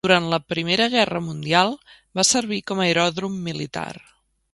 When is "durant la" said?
0.05-0.37